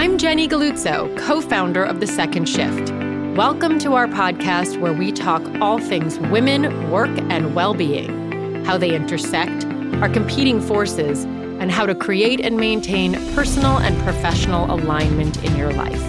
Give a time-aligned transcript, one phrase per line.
[0.00, 2.90] I'm Jenny Galluzzo, co founder of The Second Shift.
[3.36, 8.78] Welcome to our podcast where we talk all things women, work, and well being, how
[8.78, 9.66] they intersect,
[10.00, 15.70] our competing forces, and how to create and maintain personal and professional alignment in your
[15.74, 16.02] life.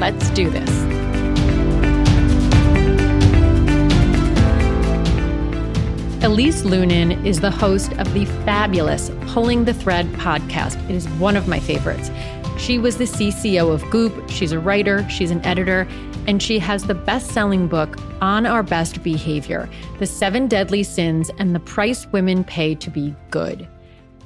[0.00, 0.70] Let's do this.
[6.24, 10.82] Elise Loehnen is the host of the fabulous Pulling the Thread podcast.
[10.88, 12.10] It is one of my favorites.
[12.58, 14.30] She was the CCO of Goop.
[14.30, 15.86] She's a writer, she's an editor,
[16.26, 21.30] and she has the best selling book, On Our Best Behavior The Seven Deadly Sins
[21.38, 23.68] and the Price Women Pay to Be Good.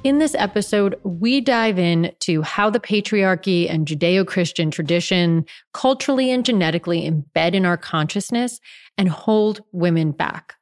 [0.03, 6.43] In this episode, we dive into how the patriarchy and Judeo Christian tradition culturally and
[6.43, 8.59] genetically embed in our consciousness
[8.97, 10.55] and hold women back.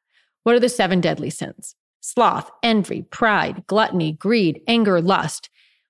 [0.44, 1.76] What are the seven deadly sins?
[2.02, 5.50] Sloth, envy, pride, gluttony, greed, anger, lust.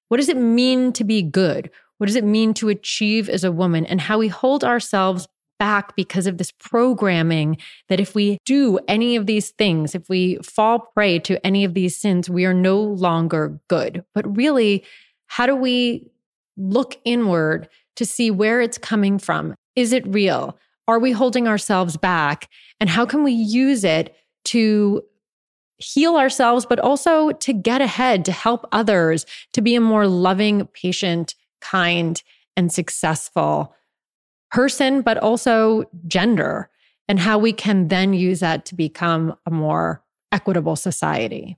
[0.09, 1.71] What does it mean to be good?
[1.97, 3.85] What does it mean to achieve as a woman?
[3.85, 5.27] And how we hold ourselves
[5.59, 7.57] back because of this programming
[7.89, 11.73] that if we do any of these things, if we fall prey to any of
[11.73, 14.03] these sins, we are no longer good.
[14.13, 14.83] But really,
[15.27, 16.09] how do we
[16.57, 19.53] look inward to see where it's coming from?
[19.75, 20.57] Is it real?
[20.87, 22.49] Are we holding ourselves back?
[22.79, 25.03] And how can we use it to
[25.79, 30.67] heal ourselves, but also to get ahead, to help others, to be a more loving,
[30.67, 32.21] patient, kind,
[32.55, 33.73] and successful
[34.51, 36.69] person, but also gender,
[37.07, 41.57] and how we can then use that to become a more equitable society.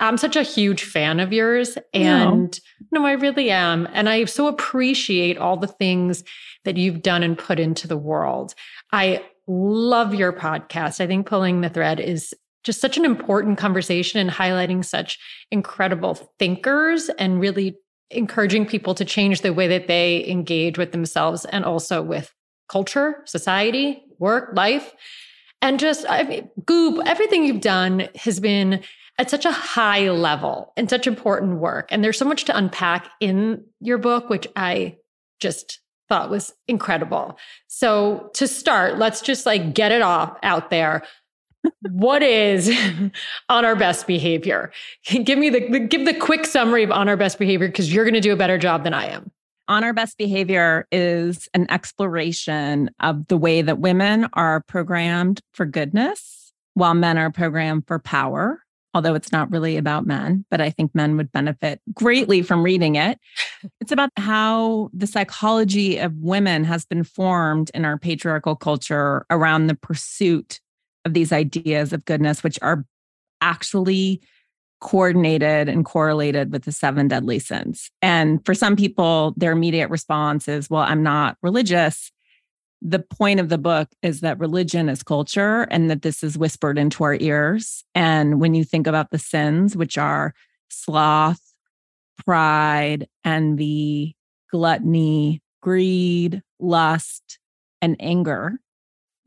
[0.00, 1.76] I'm such a huge fan of yours.
[1.92, 2.58] And
[2.90, 3.00] no.
[3.00, 3.86] no, I really am.
[3.92, 6.24] And I so appreciate all the things
[6.64, 8.54] that you've done and put into the world.
[8.92, 11.00] I love your podcast.
[11.00, 15.18] I think Pulling the Thread is just such an important conversation and highlighting such
[15.50, 17.76] incredible thinkers and really
[18.10, 22.34] encouraging people to change the way that they engage with themselves and also with
[22.68, 24.92] culture, society, work, life.
[25.62, 28.82] And just, I mean, Goop, everything you've done has been
[29.18, 31.88] at such a high level and such important work.
[31.90, 34.96] And there's so much to unpack in your book, which I
[35.40, 37.38] just thought was incredible.
[37.68, 41.02] So to start, let's just like get it off out there
[41.90, 42.70] what is
[43.48, 44.72] on our best behavior?
[45.06, 48.14] Give me the give the quick summary of on our best behavior because you're going
[48.14, 49.30] to do a better job than I am.
[49.68, 55.64] On our best behavior is an exploration of the way that women are programmed for
[55.64, 58.62] goodness while men are programmed for power.
[58.92, 62.96] Although it's not really about men, but I think men would benefit greatly from reading
[62.96, 63.20] it.
[63.80, 69.68] It's about how the psychology of women has been formed in our patriarchal culture around
[69.68, 70.60] the pursuit
[71.04, 72.84] of these ideas of goodness, which are
[73.40, 74.20] actually
[74.80, 77.90] coordinated and correlated with the seven deadly sins.
[78.00, 82.10] And for some people, their immediate response is, well, I'm not religious.
[82.80, 86.78] The point of the book is that religion is culture and that this is whispered
[86.78, 87.84] into our ears.
[87.94, 90.32] And when you think about the sins, which are
[90.70, 91.42] sloth,
[92.24, 94.16] pride, envy,
[94.50, 97.38] gluttony, greed, lust,
[97.82, 98.58] and anger,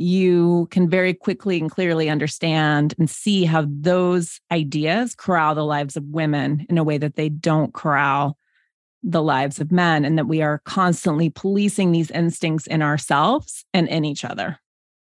[0.03, 5.95] you can very quickly and clearly understand and see how those ideas corral the lives
[5.95, 8.37] of women in a way that they don't corral
[9.01, 13.89] the lives of men, and that we are constantly policing these instincts in ourselves and
[13.89, 14.59] in each other.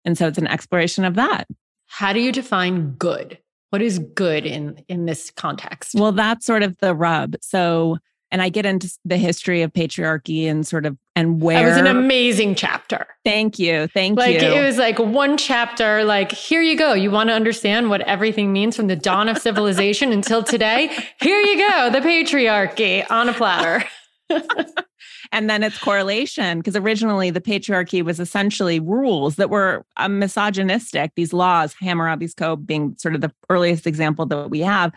[0.06, 1.48] And so it's an exploration of that.
[1.88, 3.38] How do you define good?
[3.70, 5.96] What is good in in this context?
[5.96, 7.36] Well, that's sort of the rub.
[7.42, 7.98] So
[8.32, 11.78] and I get into the history of patriarchy and sort of and where it was
[11.78, 13.06] an amazing chapter.
[13.26, 13.88] Thank you.
[13.88, 14.48] Thank like, you.
[14.48, 16.94] Like it was like one chapter, like, here you go.
[16.94, 20.90] You want to understand what everything means from the dawn of civilization until today?
[21.22, 23.84] Here you go, the patriarchy on a platter.
[25.34, 31.12] and then it's correlation because originally the patriarchy was essentially rules that were uh, misogynistic
[31.16, 34.94] these laws hammurabi's code being sort of the earliest example that we have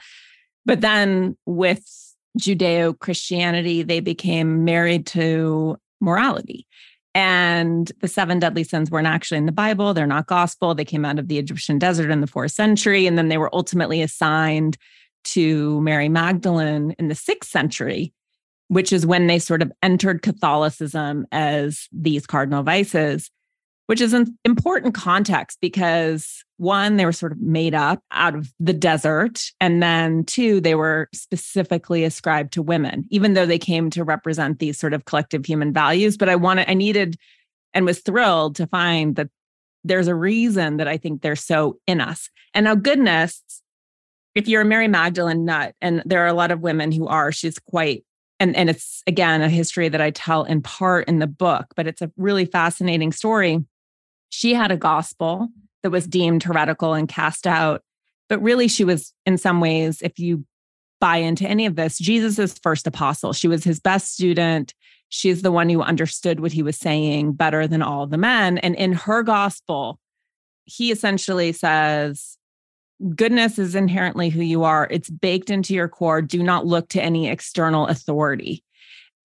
[0.64, 2.03] but then with
[2.38, 6.66] Judeo Christianity, they became married to morality.
[7.14, 9.94] And the seven deadly sins weren't actually in the Bible.
[9.94, 10.74] They're not gospel.
[10.74, 13.06] They came out of the Egyptian desert in the fourth century.
[13.06, 14.76] And then they were ultimately assigned
[15.24, 18.12] to Mary Magdalene in the sixth century,
[18.68, 23.30] which is when they sort of entered Catholicism as these cardinal vices
[23.86, 28.52] which is an important context because one, they were sort of made up out of
[28.58, 29.42] the desert.
[29.60, 34.58] And then two, they were specifically ascribed to women, even though they came to represent
[34.58, 36.16] these sort of collective human values.
[36.16, 37.16] But I wanted, I needed
[37.74, 39.28] and was thrilled to find that
[39.82, 42.30] there's a reason that I think they're so in us.
[42.54, 43.42] And now, goodness,
[44.34, 47.30] if you're a Mary Magdalene nut, and there are a lot of women who are,
[47.32, 48.04] she's quite
[48.40, 51.86] and, and it's again a history that I tell in part in the book, but
[51.86, 53.64] it's a really fascinating story.
[54.34, 55.48] She had a gospel
[55.84, 57.82] that was deemed heretical and cast out.
[58.28, 60.44] But really, she was, in some ways, if you
[61.00, 63.32] buy into any of this, Jesus's first apostle.
[63.32, 64.74] She was his best student.
[65.08, 68.58] She's the one who understood what he was saying better than all the men.
[68.58, 70.00] And in her gospel,
[70.64, 72.36] he essentially says,
[73.14, 74.88] Goodness is inherently who you are.
[74.90, 76.22] It's baked into your core.
[76.22, 78.64] Do not look to any external authority.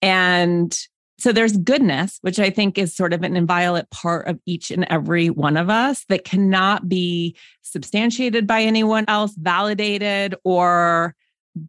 [0.04, 0.80] And
[1.20, 4.86] so there's goodness, which I think is sort of an inviolate part of each and
[4.90, 11.16] every one of us that cannot be substantiated by anyone else, validated or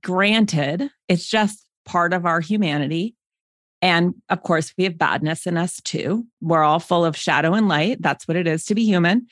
[0.03, 0.91] granted.
[1.09, 3.17] It's just part of our humanity.
[3.83, 6.27] And of course, we have badness in us too.
[6.41, 8.01] We're all full of shadow and light.
[8.01, 9.27] That's what it is to be human.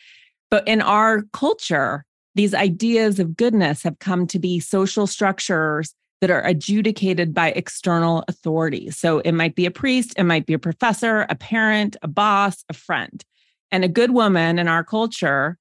[0.51, 2.05] But in our culture,
[2.35, 8.25] these ideas of goodness have come to be social structures that are adjudicated by external
[8.29, 8.91] authority.
[8.91, 12.65] So it might be a priest, it might be a professor, a parent, a boss,
[12.69, 13.25] a friend.
[13.71, 15.59] And a good woman in our culture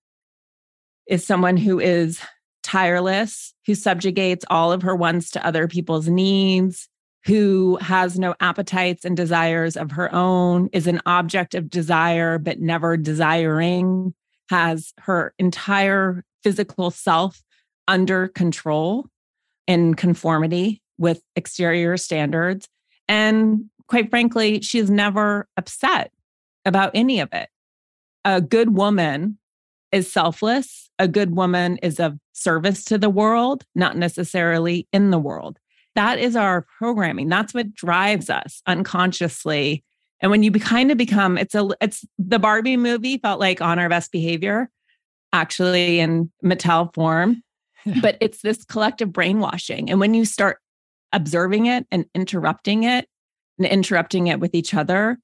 [1.07, 2.21] is someone who is
[2.63, 6.89] tireless, who subjugates all of her wants to other people's needs,
[7.25, 12.59] who has no appetites and desires of her own, is an object of desire, but
[12.59, 14.13] never desiring,
[14.49, 17.41] has her entire physical self
[17.87, 19.07] under control
[19.67, 22.67] in conformity with exterior standards.
[23.07, 26.11] And quite frankly, she's never upset
[26.65, 27.49] about any of it.
[28.25, 29.37] A good woman
[29.91, 30.89] is selfless.
[30.99, 35.59] A good woman is of service to the world, not necessarily in the world.
[35.95, 37.29] That is our programming.
[37.29, 39.83] That's what drives us unconsciously.
[40.19, 43.79] And when you kind of become, it's a, it's the Barbie movie felt like on
[43.79, 44.69] our best behavior,
[45.31, 47.43] actually in Mattel form
[48.01, 49.89] but it's this collective brainwashing.
[49.89, 50.59] And when you start
[51.13, 53.07] observing it and interrupting it
[53.57, 55.17] and interrupting it with each other,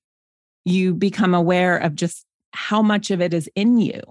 [0.65, 4.01] you become aware of just how much of it is in you.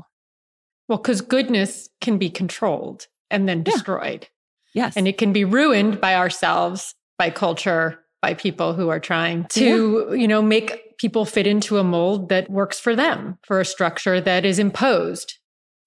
[0.88, 4.28] Well, because goodness can be controlled and then destroyed.
[4.74, 4.84] Yeah.
[4.84, 4.96] Yes.
[4.96, 10.06] And it can be ruined by ourselves, by culture, by people who are trying to,
[10.10, 10.14] yeah.
[10.14, 14.20] you know, make people fit into a mold that works for them, for a structure
[14.20, 15.38] that is imposed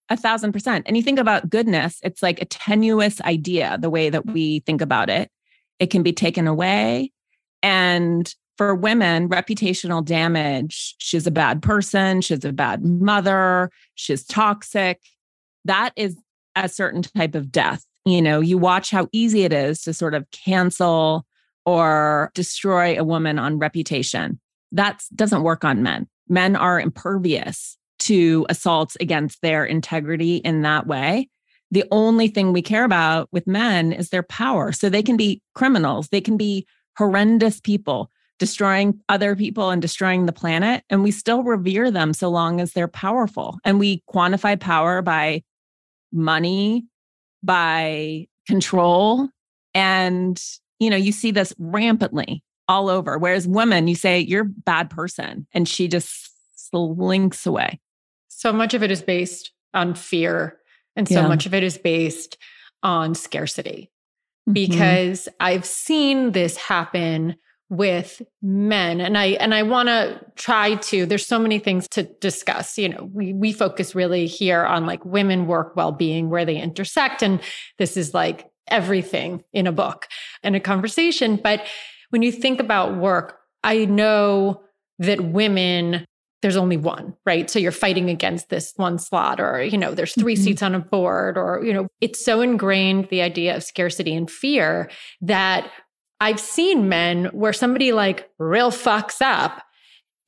[0.10, 0.86] a thousand percent.
[0.88, 4.82] And you think about goodness, it's like a tenuous idea, the way that we think
[4.82, 5.32] about it.
[5.80, 7.12] It can be taken away.
[7.64, 15.02] And for women, reputational damage, she's a bad person, she's a bad mother, she's toxic.
[15.66, 16.18] That is
[16.56, 17.84] a certain type of death.
[18.06, 21.26] You know, you watch how easy it is to sort of cancel
[21.66, 24.40] or destroy a woman on reputation.
[24.72, 26.08] That doesn't work on men.
[26.30, 31.30] Men are impervious to assaults against their integrity in that way.
[31.72, 34.72] The only thing we care about with men is their power.
[34.72, 36.68] So they can be criminals, they can be
[36.98, 40.84] horrendous people destroying other people and destroying the planet.
[40.90, 43.58] And we still revere them so long as they're powerful.
[43.64, 45.44] And we quantify power by
[46.12, 46.86] money,
[47.44, 49.30] by control.
[49.74, 50.42] And,
[50.80, 53.18] you know, you see this rampantly all over.
[53.18, 55.48] Whereas women, you say, you're a bad person.
[55.54, 57.80] And she just slinks away
[58.36, 60.58] so much of it is based on fear
[60.96, 61.28] and so yeah.
[61.28, 62.38] much of it is based
[62.84, 63.90] on scarcity
[64.48, 64.54] mm-hmm.
[64.54, 67.36] because i've seen this happen
[67.70, 72.04] with men and i and i want to try to there's so many things to
[72.22, 76.58] discuss you know we we focus really here on like women work well-being where they
[76.58, 77.42] intersect and
[77.80, 80.08] this is like everything in a book
[80.44, 81.66] and a conversation but
[82.12, 84.62] when you think about work i know
[85.00, 86.06] that women
[86.46, 87.50] there's only one, right?
[87.50, 90.44] So you're fighting against this one slot, or, you know, there's 3 mm-hmm.
[90.44, 94.30] seats on a board, or, you know, it's so ingrained the idea of scarcity and
[94.30, 95.72] fear that
[96.20, 99.64] I've seen men where somebody like real fucks up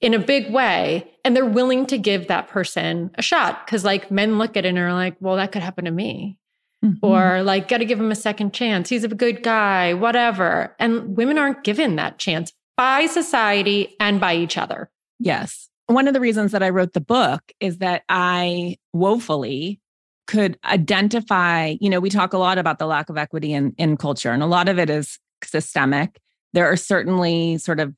[0.01, 3.67] in a big way and they're willing to give that person a shot.
[3.67, 6.39] Cause like men look at it and are like, well, that could happen to me.
[6.83, 7.05] Mm-hmm.
[7.05, 8.89] Or like, got to give him a second chance.
[8.89, 10.75] He's a good guy, whatever.
[10.79, 14.89] And women aren't given that chance by society and by each other.
[15.19, 19.79] Yes one of the reasons that I wrote the book is that I woefully
[20.27, 23.97] could identify, you know, we talk a lot about the lack of equity in, in
[23.97, 26.19] culture, and a lot of it is systemic.
[26.53, 27.93] There are certainly sort of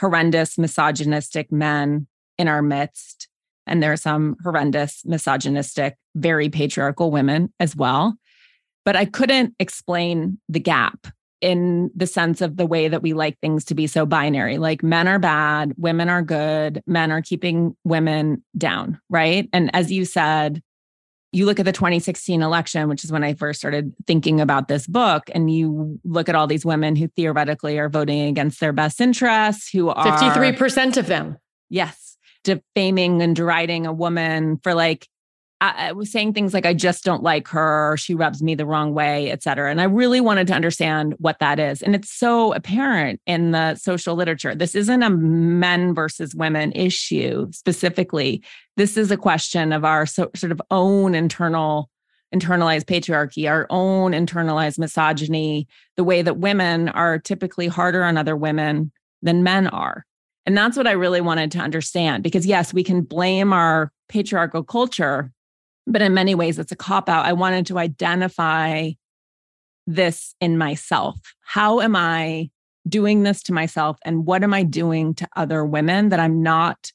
[0.00, 2.06] horrendous misogynistic men
[2.38, 3.28] in our midst,
[3.66, 8.16] and there are some horrendous misogynistic, very patriarchal women as well.
[8.84, 11.08] But I couldn't explain the gap
[11.40, 14.82] in the sense of the way that we like things to be so binary like
[14.82, 20.04] men are bad women are good men are keeping women down right and as you
[20.04, 20.62] said
[21.36, 24.86] you look at the 2016 election, which is when I first started thinking about this
[24.86, 29.02] book, and you look at all these women who theoretically are voting against their best
[29.02, 31.36] interests, who are 53% of them.
[31.68, 32.16] Yes.
[32.42, 35.08] Defaming and deriding a woman for like
[35.60, 38.92] I, was saying things like, I just don't like her, she rubs me the wrong
[38.92, 39.70] way, et cetera.
[39.70, 41.80] And I really wanted to understand what that is.
[41.80, 44.54] And it's so apparent in the social literature.
[44.54, 48.42] This isn't a men versus women issue specifically.
[48.76, 51.90] This is a question of our so, sort of own internal
[52.34, 58.36] internalized patriarchy, our own internalized misogyny, the way that women are typically harder on other
[58.36, 58.90] women
[59.22, 60.04] than men are.
[60.44, 64.62] And that's what I really wanted to understand because, yes, we can blame our patriarchal
[64.62, 65.32] culture
[65.86, 67.26] but in many ways it's a cop out.
[67.26, 68.90] I wanted to identify
[69.86, 71.18] this in myself.
[71.40, 72.50] How am I
[72.88, 73.96] doing this to myself?
[74.04, 76.92] And what am I doing to other women that I'm not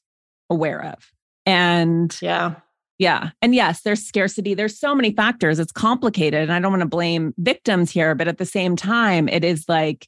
[0.50, 1.12] aware of?
[1.46, 2.56] And yeah.
[2.98, 3.30] Yeah.
[3.40, 4.54] And yes, there's scarcity.
[4.54, 5.58] There's so many factors.
[5.58, 6.42] It's complicated.
[6.42, 9.64] And I don't want to blame victims here, but at the same time, it is
[9.68, 10.06] like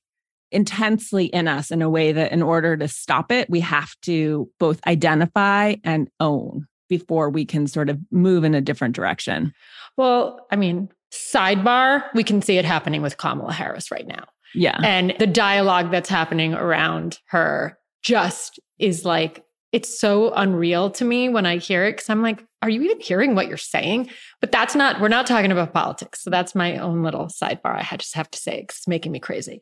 [0.52, 4.48] intensely in us in a way that in order to stop it, we have to
[4.60, 6.66] both identify and own
[6.98, 9.52] before we can sort of move in a different direction?
[9.96, 14.24] Well, I mean, sidebar, we can see it happening with Kamala Harris right now.
[14.54, 14.78] Yeah.
[14.82, 21.28] And the dialogue that's happening around her just is like, it's so unreal to me
[21.28, 24.08] when I hear it because I'm like, are you even hearing what you're saying?
[24.40, 26.22] But that's not, we're not talking about politics.
[26.22, 27.84] So that's my own little sidebar.
[27.90, 29.60] I just have to say because it's making me crazy.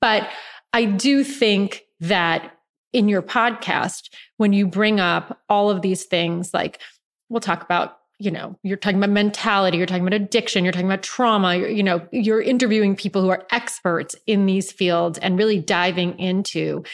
[0.00, 0.30] But
[0.72, 2.56] I do think that
[2.92, 6.80] in your podcast when you bring up all of these things like
[7.28, 10.86] we'll talk about you know you're talking about mentality you're talking about addiction you're talking
[10.86, 15.58] about trauma you know you're interviewing people who are experts in these fields and really
[15.58, 16.84] diving into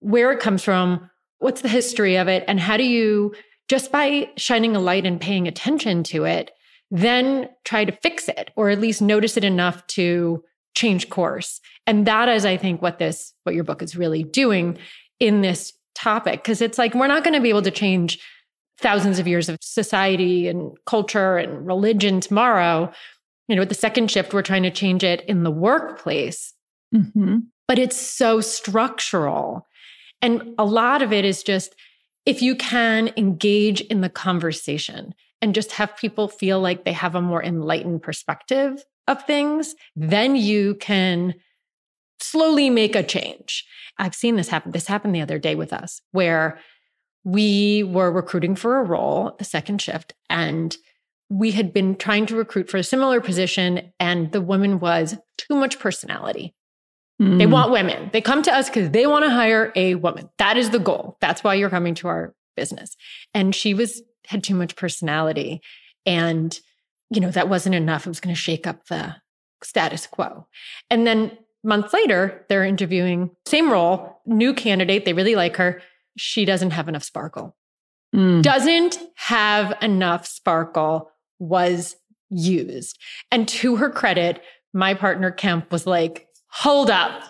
[0.00, 3.32] where it comes from what's the history of it and how do you
[3.68, 6.50] just by shining a light and paying attention to it
[6.90, 10.44] then try to fix it or at least notice it enough to
[10.74, 11.60] change course.
[11.86, 14.78] And that is i think what this what your book is really doing
[15.22, 18.18] in this topic because it's like we're not going to be able to change
[18.78, 22.92] thousands of years of society and culture and religion tomorrow.
[23.46, 26.52] You know, with the second shift, we're trying to change it in the workplace.
[26.92, 27.38] Mm-hmm.
[27.68, 29.68] But it's so structural.
[30.20, 31.76] And a lot of it is just
[32.26, 37.14] if you can engage in the conversation and just have people feel like they have
[37.14, 41.34] a more enlightened perspective of things, then you can
[42.22, 43.64] slowly make a change.
[43.98, 44.72] I've seen this happen.
[44.72, 46.58] This happened the other day with us where
[47.24, 50.76] we were recruiting for a role, the second shift, and
[51.28, 55.54] we had been trying to recruit for a similar position, and the woman was too
[55.54, 56.54] much personality.
[57.20, 57.38] Mm.
[57.38, 58.10] They want women.
[58.12, 60.28] They come to us because they want to hire a woman.
[60.38, 61.16] That is the goal.
[61.20, 62.96] That's why you're coming to our business.
[63.32, 65.62] And she was had too much personality.
[66.04, 66.58] And,
[67.10, 68.06] you know, that wasn't enough.
[68.06, 69.16] It was going to shake up the
[69.62, 70.46] status quo.
[70.90, 75.04] And then months later, they're interviewing same role, new candidate.
[75.04, 75.82] They really like her.
[76.16, 77.56] She doesn't have enough sparkle.
[78.14, 78.42] Mm.
[78.42, 81.96] Doesn't have enough sparkle was
[82.30, 82.98] used.
[83.30, 84.42] And to her credit,
[84.74, 87.22] my partner Kemp was like, hold up.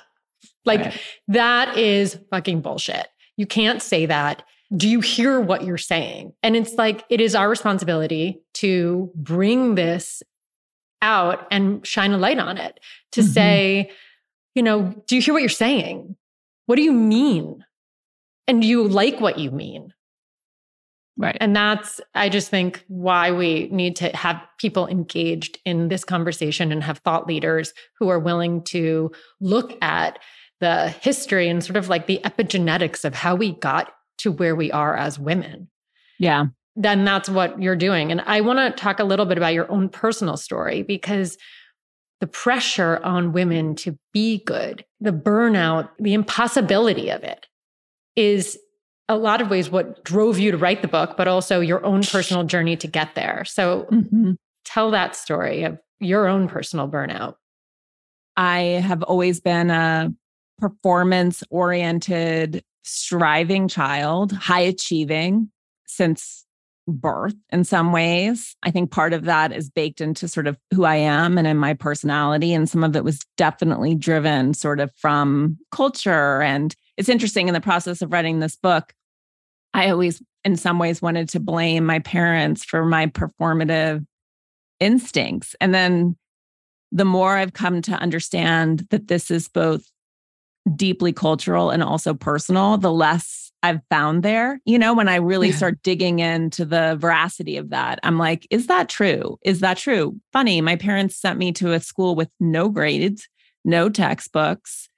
[0.64, 1.00] Like, right.
[1.28, 3.08] that is fucking bullshit.
[3.36, 4.42] You can't say that.
[4.74, 6.32] Do you hear what you're saying?
[6.42, 10.22] And it's like, it is our responsibility to bring this
[11.02, 12.80] out and shine a light on it
[13.12, 13.30] to mm-hmm.
[13.30, 13.90] say,
[14.54, 16.16] you know, do you hear what you're saying?
[16.66, 17.64] What do you mean?
[18.46, 19.92] And do you like what you mean?
[21.16, 21.36] Right.
[21.40, 26.72] And that's, I just think, why we need to have people engaged in this conversation
[26.72, 30.18] and have thought leaders who are willing to look at
[30.60, 34.72] the history and sort of like the epigenetics of how we got to where we
[34.72, 35.68] are as women.
[36.18, 36.46] Yeah.
[36.76, 38.10] Then that's what you're doing.
[38.10, 41.36] And I want to talk a little bit about your own personal story because
[42.22, 47.48] the pressure on women to be good, the burnout, the impossibility of it
[48.14, 48.56] is
[49.08, 52.04] a lot of ways what drove you to write the book, but also your own
[52.04, 53.44] personal journey to get there.
[53.44, 54.34] So mm-hmm.
[54.64, 57.34] tell that story of your own personal burnout.
[58.36, 60.14] I have always been a
[60.58, 65.50] performance oriented, striving child, high achieving
[65.88, 66.46] since
[66.88, 68.56] birth in some ways.
[68.62, 71.56] I think part of that is baked into sort of who I am and in
[71.56, 72.52] my personality.
[72.52, 76.42] And some of it was definitely driven sort of from culture.
[76.42, 78.92] And it's interesting in the process of writing this book,
[79.74, 84.04] I always, in some ways, wanted to blame my parents for my performative
[84.80, 85.54] instincts.
[85.60, 86.16] And then
[86.90, 89.88] the more I've come to understand that this is both
[90.76, 94.60] deeply cultural and also personal, the less I've found there.
[94.64, 95.56] You know, when I really yeah.
[95.56, 99.38] start digging into the veracity of that, I'm like, is that true?
[99.42, 100.18] Is that true?
[100.32, 103.28] Funny, my parents sent me to a school with no grades,
[103.64, 104.88] no textbooks,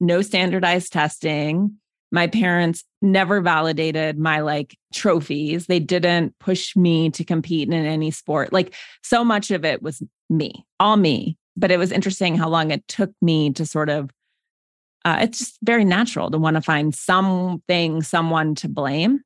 [0.00, 1.78] no standardized testing.
[2.10, 5.66] My parents never validated my like trophies.
[5.66, 8.52] They didn't push me to compete in any sport.
[8.52, 11.36] Like so much of it was me, all me.
[11.56, 14.10] But it was interesting how long it took me to sort of
[15.04, 19.20] uh, it's just very natural to want to find something, someone to blame.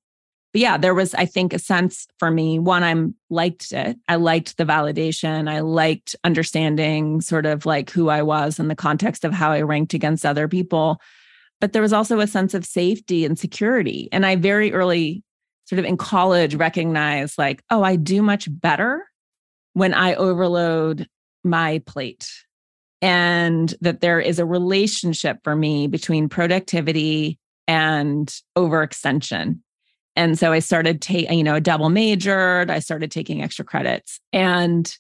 [0.53, 2.59] But yeah, there was, I think, a sense for me.
[2.59, 3.99] One, I'm liked it.
[4.09, 5.51] I liked the validation.
[5.51, 9.61] I liked understanding sort of like who I was in the context of how I
[9.63, 10.99] ranked against other people.
[11.61, 14.09] But there was also a sense of safety and security.
[14.13, 15.23] And I very early,
[15.67, 19.05] sort of in college, recognized like, oh, I do much better
[19.75, 21.07] when I overload
[21.45, 22.31] my plate
[23.03, 27.39] and that there is a relationship for me between productivity
[27.69, 29.61] and overextension.
[30.15, 34.19] And so I started taking, you know, double majored, I started taking extra credits.
[34.33, 34.93] And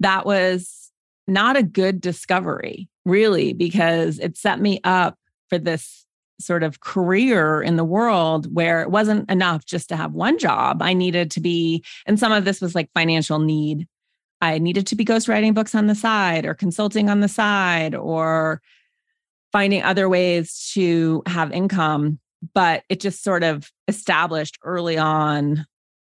[0.00, 0.90] that was
[1.26, 5.16] not a good discovery, really, because it set me up
[5.48, 6.04] for this
[6.40, 10.82] sort of career in the world where it wasn't enough just to have one job.
[10.82, 13.86] I needed to be, and some of this was like financial need
[14.42, 18.60] I needed to be ghostwriting books on the side or consulting on the side or
[19.52, 22.18] finding other ways to have income.
[22.52, 25.64] But it just sort of established early on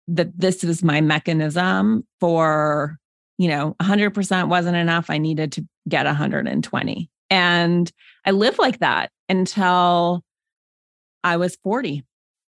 [0.09, 2.97] that this was my mechanism for,
[3.37, 5.11] you know, 100% wasn't enough.
[5.11, 7.11] I needed to get 120.
[7.29, 7.93] And
[8.25, 10.23] I lived like that until
[11.23, 12.05] I was 40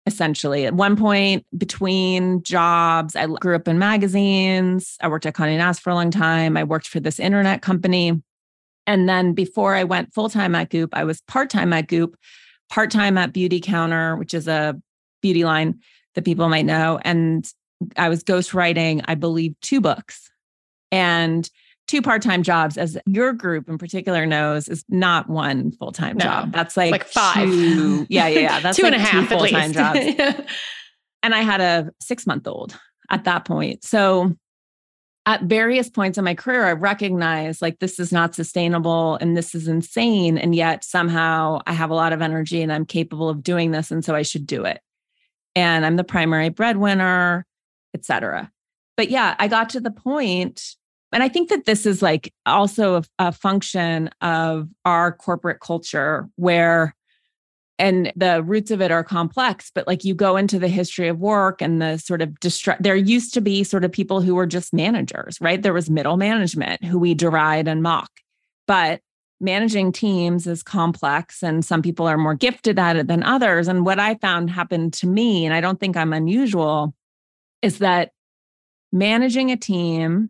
[0.05, 0.65] essentially.
[0.65, 4.97] At one point between jobs, I grew up in magazines.
[5.01, 6.57] I worked at Condé Nast for a long time.
[6.57, 8.21] I worked for this internet company.
[8.87, 12.15] And then before I went full time at Goop, I was part time at Goop,
[12.69, 14.79] part time at Beautycounter, which is a
[15.21, 15.79] beauty line
[16.15, 16.99] that people might know.
[17.03, 17.47] And
[17.95, 20.29] I was ghostwriting, I believe, two books.
[20.91, 21.49] And
[21.91, 26.53] two part-time jobs as your group in particular knows is not one full-time no, job.
[26.53, 27.49] That's like, like five.
[27.49, 28.59] two, yeah yeah yeah.
[28.61, 29.99] That's two like and a half two full-time jobs.
[31.23, 32.75] And i had a six month old
[33.11, 33.83] at that point.
[33.83, 34.35] So
[35.27, 39.53] at various points in my career i recognized like this is not sustainable and this
[39.53, 43.43] is insane and yet somehow i have a lot of energy and i'm capable of
[43.43, 44.81] doing this and so i should do it.
[45.55, 47.45] And i'm the primary breadwinner
[47.93, 48.51] etc
[48.97, 50.75] but yeah i got to the point
[51.11, 56.29] and I think that this is like also a, a function of our corporate culture
[56.35, 56.95] where
[57.79, 61.19] and the roots of it are complex but like you go into the history of
[61.19, 64.45] work and the sort of distra- there used to be sort of people who were
[64.45, 65.61] just managers right?
[65.61, 68.11] There was middle management who we deride and mock.
[68.67, 69.01] But
[69.39, 73.67] managing teams is complex and some people are more gifted at it than others.
[73.67, 76.93] And what i found happened to me and i don't think i'm unusual
[77.61, 78.11] is that
[78.91, 80.29] managing a team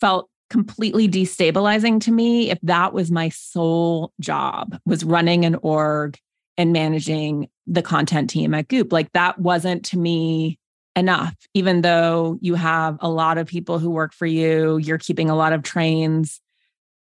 [0.00, 6.18] felt completely destabilizing to me if that was my sole job was running an org
[6.58, 8.92] and managing the content team at goop.
[8.92, 10.58] Like that wasn't to me
[10.96, 11.34] enough.
[11.54, 15.36] Even though you have a lot of people who work for you you're keeping a
[15.36, 16.40] lot of trains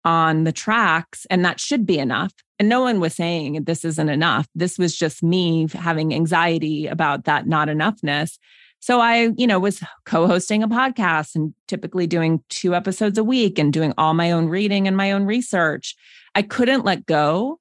[0.05, 2.33] on the tracks and that should be enough.
[2.59, 4.49] And no one was saying this isn't enough.
[4.55, 8.39] This was just me having anxiety about that not enoughness
[8.81, 13.59] so I, you know, was co-hosting a podcast and typically doing two episodes a week
[13.59, 15.97] and doing all my own reading and my own research.
[16.35, 17.59] I couldn't let go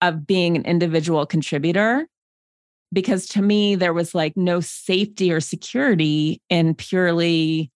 [0.00, 2.08] of being an individual contributor
[2.92, 7.70] because to me there was like no safety or security in purely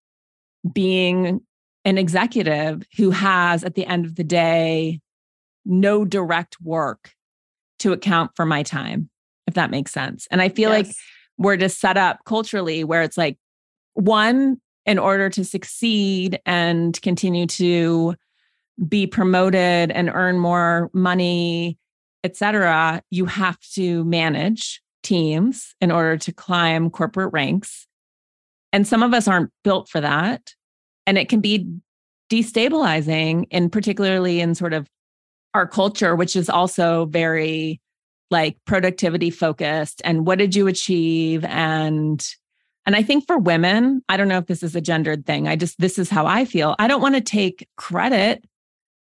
[0.73, 1.41] being
[1.85, 5.01] an executive who has at the end of the day
[5.65, 7.13] no direct work
[7.79, 9.09] to account for my time
[9.47, 10.87] if that makes sense and i feel yes.
[10.87, 10.97] like
[11.39, 13.39] we're just set up culturally where it's like
[13.95, 18.15] one in order to succeed and continue to
[18.87, 21.79] be promoted and earn more money
[22.25, 27.87] etc you have to manage teams in order to climb corporate ranks.
[28.73, 30.55] And some of us aren't built for that.
[31.07, 31.67] And it can be
[32.31, 34.87] destabilizing and particularly in sort of
[35.55, 37.81] our culture which is also very
[38.31, 42.35] like productivity focused and what did you achieve and
[42.87, 45.47] and I think for women, I don't know if this is a gendered thing.
[45.47, 46.75] I just this is how I feel.
[46.79, 48.43] I don't want to take credit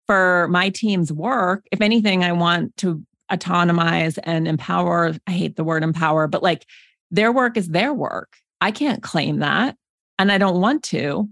[0.06, 1.64] for my team's work.
[1.72, 5.14] If anything, I want to autonomize and empower.
[5.26, 6.66] I hate the word empower, but like
[7.11, 8.37] their work is their work.
[8.61, 9.76] I can't claim that
[10.18, 11.28] and I don't want to.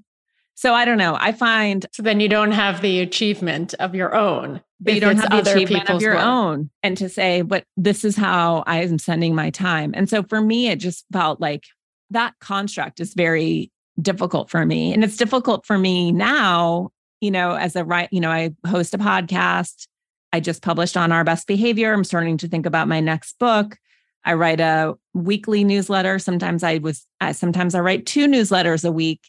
[0.55, 1.19] So I don't know.
[1.21, 5.17] I find So then you don't have the achievement of your own but you don't
[5.17, 6.25] have the achievement of your work.
[6.25, 9.93] own and to say but this is how i am spending my time.
[9.95, 11.65] And so for me it just felt like
[12.11, 14.93] that construct is very difficult for me.
[14.95, 18.95] And it's difficult for me now you know as a right you know i host
[18.95, 19.87] a podcast.
[20.33, 21.93] I just published on our best behavior.
[21.93, 23.79] I'm starting to think about my next book.
[24.25, 26.19] I write a weekly newsletter.
[26.19, 29.21] Sometimes i was sometimes i write two newsletters a week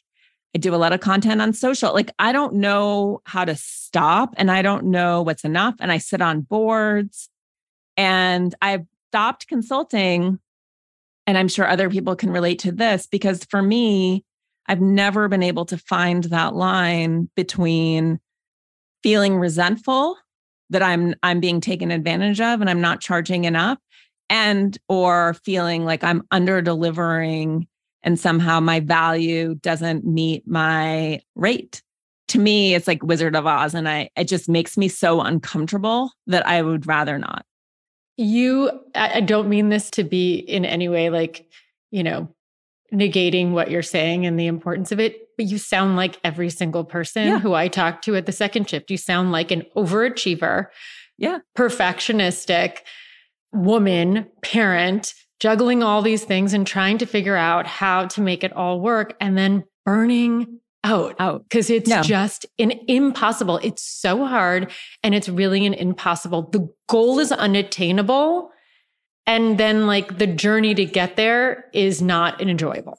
[0.55, 1.93] I do a lot of content on social.
[1.93, 5.75] Like, I don't know how to stop and I don't know what's enough.
[5.79, 7.29] And I sit on boards
[7.95, 10.39] and I've stopped consulting.
[11.27, 14.25] And I'm sure other people can relate to this because for me,
[14.67, 18.19] I've never been able to find that line between
[19.03, 20.17] feeling resentful
[20.69, 23.79] that I'm I'm being taken advantage of and I'm not charging enough
[24.29, 27.67] and or feeling like I'm under delivering
[28.03, 31.81] and somehow my value doesn't meet my rate.
[32.29, 36.11] To me, it's like Wizard of Oz, and I it just makes me so uncomfortable
[36.27, 37.45] that I would rather not.
[38.17, 41.47] You, I don't mean this to be in any way like,
[41.89, 42.27] you know,
[42.93, 46.83] negating what you're saying and the importance of it, but you sound like every single
[46.83, 47.39] person yeah.
[47.39, 48.91] who I talk to at the second shift.
[48.91, 50.67] You sound like an overachiever,
[51.17, 52.79] yeah, perfectionistic
[53.53, 58.53] woman, parent juggling all these things and trying to figure out how to make it
[58.53, 61.15] all work and then burning out.
[61.19, 61.43] Out.
[61.43, 62.01] Because it's no.
[62.01, 63.59] just an impossible.
[63.63, 64.71] It's so hard
[65.03, 66.49] and it's really an impossible.
[66.51, 68.51] The goal is unattainable.
[69.25, 72.97] And then like the journey to get there is not an enjoyable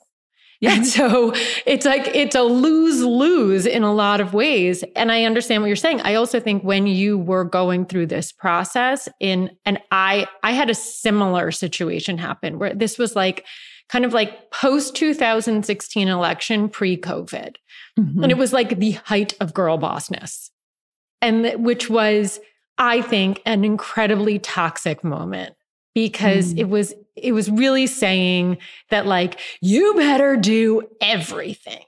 [0.60, 0.74] yeah.
[0.74, 1.32] And so
[1.66, 4.84] it's like, it's a lose lose in a lot of ways.
[4.94, 6.02] And I understand what you're saying.
[6.02, 10.68] I also think when you were going through this process in, and I, I had
[10.68, 13.46] a similar situation happen where this was like,
[13.88, 17.56] kind of like post 2016 election, pre COVID.
[17.98, 18.22] Mm-hmm.
[18.22, 20.50] And it was like the height of girl bossness.
[21.22, 22.38] And which was,
[22.78, 25.54] I think, an incredibly toxic moment
[25.94, 26.60] because mm.
[26.60, 28.58] it was it was really saying
[28.90, 31.84] that like you better do everything.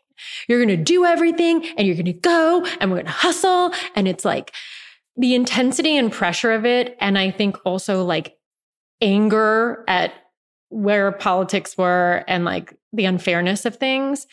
[0.49, 3.73] You're going to do everything and you're going to go and we're going to hustle.
[3.95, 4.53] And it's like
[5.17, 8.37] the intensity and pressure of it and i think also like
[9.01, 10.13] anger at
[10.69, 14.27] where politics were and like the unfairness of things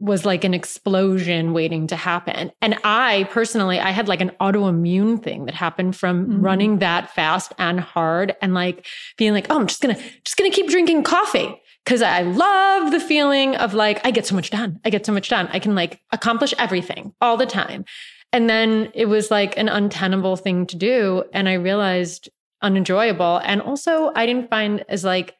[0.00, 2.50] was like an explosion waiting to happen.
[2.62, 6.40] And I personally, I had like an autoimmune thing that happened from mm-hmm.
[6.40, 8.86] running that fast and hard and like
[9.18, 11.60] being like, oh, I'm just gonna, just gonna keep drinking coffee.
[11.86, 14.80] Cause I love the feeling of like, I get so much done.
[14.84, 15.48] I get so much done.
[15.52, 17.84] I can like accomplish everything all the time.
[18.32, 21.24] And then it was like an untenable thing to do.
[21.32, 22.28] And I realized
[22.62, 23.40] unenjoyable.
[23.44, 25.34] And also I didn't find as like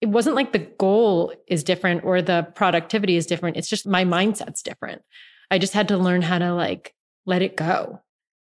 [0.00, 3.56] it wasn't like the goal is different or the productivity is different.
[3.56, 5.02] It's just my mindset's different.
[5.50, 6.94] I just had to learn how to like
[7.26, 8.00] let it go,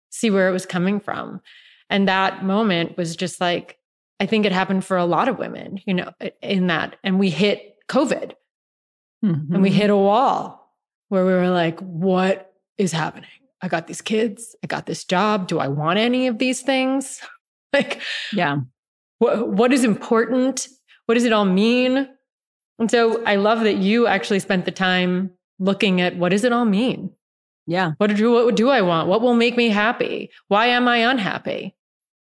[0.09, 1.41] see where it was coming from.
[1.89, 3.77] And that moment was just like,
[4.19, 6.95] I think it happened for a lot of women, you know, in that.
[7.03, 8.33] And we hit COVID
[9.25, 9.53] mm-hmm.
[9.53, 10.75] and we hit a wall
[11.09, 13.29] where we were like, what is happening?
[13.61, 14.55] I got these kids.
[14.63, 15.47] I got this job.
[15.47, 17.21] Do I want any of these things?
[17.73, 18.59] like, yeah.
[19.17, 20.69] What, what is important
[21.09, 22.07] what does it all mean?
[22.77, 26.53] And so I love that you actually spent the time looking at what does it
[26.53, 27.09] all mean?
[27.65, 27.93] Yeah.
[27.97, 29.07] What do what do I want?
[29.07, 30.29] What will make me happy?
[30.49, 31.75] Why am I unhappy?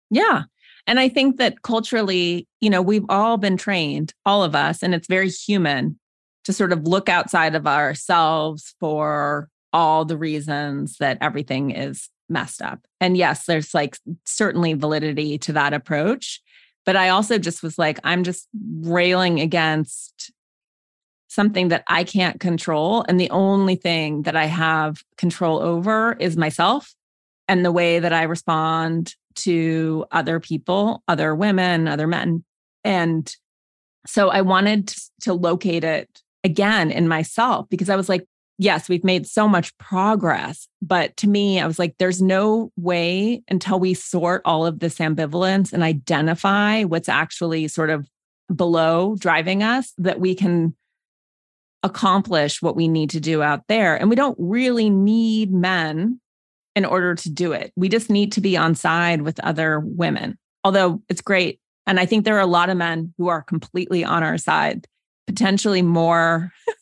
[0.09, 0.43] Yeah.
[0.87, 4.95] And I think that culturally, you know, we've all been trained, all of us, and
[4.95, 5.99] it's very human
[6.45, 12.61] to sort of look outside of ourselves for all the reasons that everything is messed
[12.61, 12.79] up.
[13.01, 16.41] And yes, there's like certainly validity to that approach.
[16.87, 18.47] But I also just was like, I'm just
[18.79, 20.31] railing against
[21.27, 23.03] something that I can't control.
[23.09, 26.95] And the only thing that I have control over is myself
[27.49, 32.45] and the way that I respond to other people, other women, other men.
[32.85, 33.29] And
[34.05, 38.25] so I wanted to locate it again in myself because I was like,
[38.57, 40.67] yes, we've made so much progress.
[40.81, 44.97] But to me, I was like, there's no way until we sort all of this
[44.99, 48.07] ambivalence and identify what's actually sort of
[48.53, 50.75] below driving us that we can
[51.83, 53.95] accomplish what we need to do out there.
[53.95, 56.19] And we don't really need men
[56.75, 57.71] in order to do it.
[57.75, 60.37] We just need to be on side with other women.
[60.63, 61.59] Although it's great.
[61.85, 64.85] And I think there are a lot of men who are completely on our side,
[65.25, 66.51] potentially more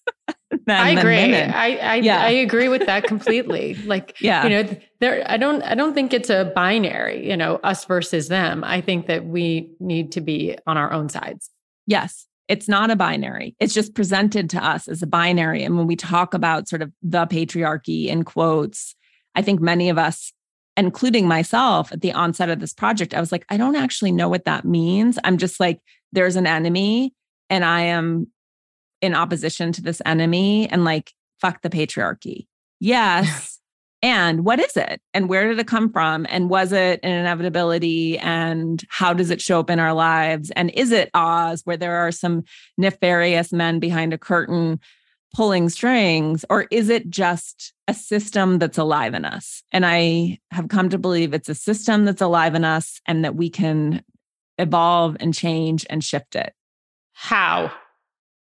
[0.67, 1.35] I agree.
[1.35, 2.21] I I, yeah.
[2.21, 3.75] I agree with that completely.
[3.85, 4.43] like, yeah.
[4.43, 5.23] you know, there.
[5.29, 5.61] I don't.
[5.63, 7.27] I don't think it's a binary.
[7.27, 8.63] You know, us versus them.
[8.63, 11.49] I think that we need to be on our own sides.
[11.87, 13.55] Yes, it's not a binary.
[13.59, 15.63] It's just presented to us as a binary.
[15.63, 18.95] And when we talk about sort of the patriarchy in quotes,
[19.35, 20.31] I think many of us
[20.77, 24.27] including myself at the onset of this project, I was like, I don't actually know
[24.27, 25.17] what that means.
[25.23, 25.79] I'm just like,
[26.11, 27.13] there's an enemy
[27.49, 28.27] and I am
[29.01, 32.47] in opposition to this enemy and like, fuck the patriarchy.
[32.79, 33.60] Yes.
[34.01, 35.01] and what is it?
[35.13, 36.25] And where did it come from?
[36.29, 38.17] And was it an inevitability?
[38.19, 40.51] And how does it show up in our lives?
[40.51, 42.43] And is it Oz, where there are some
[42.77, 44.79] nefarious men behind a curtain
[45.34, 46.45] pulling strings?
[46.49, 49.63] Or is it just a system that's alive in us?
[49.71, 53.36] And I have come to believe it's a system that's alive in us and that
[53.36, 54.03] we can
[54.58, 56.53] evolve and change and shift it.
[57.13, 57.71] How?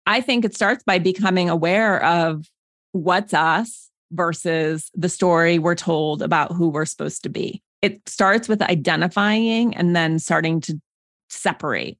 [0.08, 2.48] I think it starts by becoming aware of
[2.92, 7.62] what's us versus the story we're told about who we're supposed to be.
[7.82, 10.80] It starts with identifying and then starting to
[11.28, 11.98] separate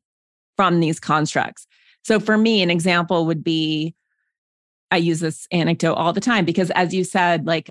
[0.57, 1.67] from these constructs.
[2.03, 3.95] So for me, an example would be
[4.91, 7.69] I use this anecdote all the time because, as you said, like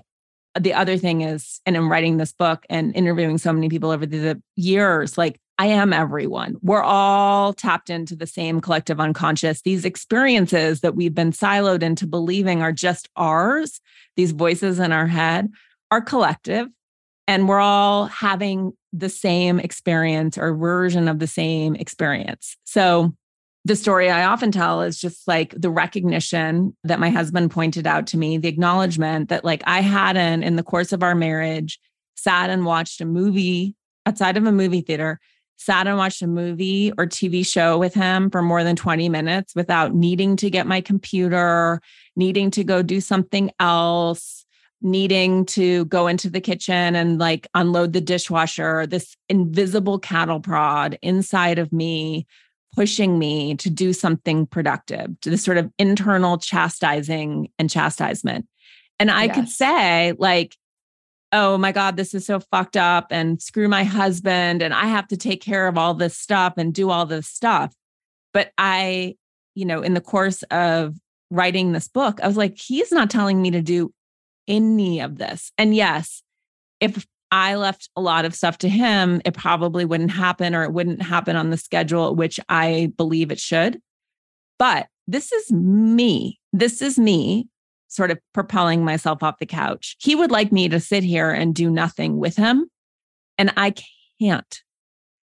[0.58, 4.06] the other thing is, and I'm writing this book and interviewing so many people over
[4.06, 6.56] the years, like I am everyone.
[6.62, 9.62] We're all tapped into the same collective unconscious.
[9.62, 13.80] These experiences that we've been siloed into believing are just ours,
[14.16, 15.48] these voices in our head,
[15.90, 16.68] are collective.
[17.26, 22.56] And we're all having the same experience or version of the same experience.
[22.64, 23.14] So,
[23.64, 28.06] the story I often tell is just like the recognition that my husband pointed out
[28.06, 31.78] to me, the acknowledgement that, like, I hadn't, in the course of our marriage,
[32.16, 33.74] sat and watched a movie
[34.06, 35.20] outside of a movie theater
[35.58, 39.54] sat and watched a movie or TV show with him for more than 20 minutes
[39.54, 41.80] without needing to get my computer,
[42.16, 44.46] needing to go do something else,
[44.80, 50.96] needing to go into the kitchen and like unload the dishwasher, this invisible cattle prod
[51.02, 52.26] inside of me
[52.74, 58.46] pushing me to do something productive, to this sort of internal chastising and chastisement.
[59.00, 59.34] And I yes.
[59.34, 60.56] could say, like,
[61.32, 65.08] oh my God, this is so fucked up and screw my husband and I have
[65.08, 67.74] to take care of all this stuff and do all this stuff.
[68.32, 69.16] But I,
[69.54, 70.96] you know, in the course of
[71.30, 73.92] writing this book, I was like, he's not telling me to do
[74.46, 75.52] any of this.
[75.58, 76.22] And yes,
[76.80, 80.72] if I left a lot of stuff to him, it probably wouldn't happen or it
[80.72, 83.80] wouldn't happen on the schedule which I believe it should.
[84.58, 86.40] But this is me.
[86.52, 87.48] This is me
[87.88, 89.96] sort of propelling myself off the couch.
[89.98, 92.70] He would like me to sit here and do nothing with him,
[93.36, 93.74] and I
[94.20, 94.62] can't.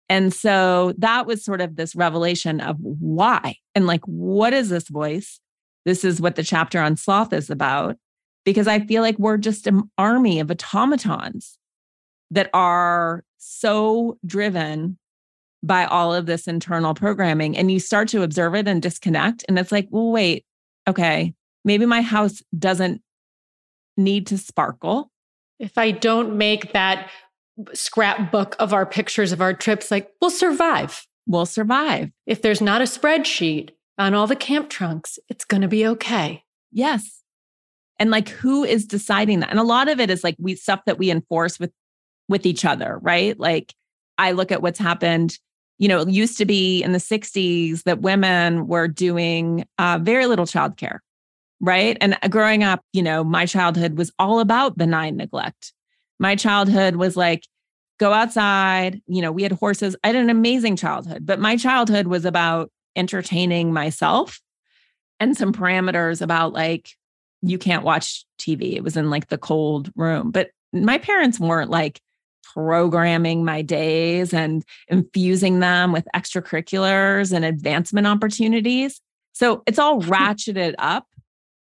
[0.09, 4.89] And so that was sort of this revelation of why and like, what is this
[4.89, 5.41] voice?
[5.85, 7.97] This is what the chapter on sloth is about,
[8.45, 11.59] because I feel like we're just an army of automatons
[12.31, 14.99] that are so driven
[15.63, 17.57] by all of this internal programming.
[17.57, 19.45] And you start to observe it and disconnect.
[19.49, 20.45] And it's like, well, wait,
[20.87, 21.33] okay,
[21.65, 23.01] maybe my house doesn't
[23.97, 25.11] need to sparkle.
[25.59, 27.11] If I don't make that
[27.73, 31.07] scrapbook of our pictures of our trips, like we'll survive.
[31.27, 32.11] We'll survive.
[32.27, 36.43] If there's not a spreadsheet on all the camp trunks, it's going to be okay.
[36.73, 37.23] Yes.
[37.99, 39.51] And like who is deciding that?
[39.51, 41.71] And a lot of it is like we stuff that we enforce with
[42.29, 43.39] with each other, right?
[43.39, 43.73] Like
[44.19, 45.39] I look at what's happened
[45.79, 50.27] you know, it used to be in the 60s that women were doing uh, very
[50.27, 50.99] little childcare
[51.61, 51.97] right?
[52.01, 55.73] And uh, growing up, you know, my childhood was all about benign neglect.
[56.19, 57.47] My childhood was like,
[57.99, 59.01] go outside.
[59.07, 59.97] You know, we had horses.
[60.05, 64.41] I had an amazing childhood, but my childhood was about entertaining myself
[65.21, 66.91] and some parameters about like,
[67.43, 68.75] you can't watch TV.
[68.75, 70.31] It was in like the cold room.
[70.31, 72.01] But my parents weren't like
[72.55, 79.01] programming my days and infusing them with extracurriculars and advancement opportunities.
[79.33, 81.07] So it's all ratcheted up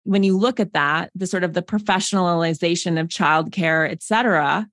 [0.05, 4.67] when you look at that, the sort of the professionalization of childcare, et cetera,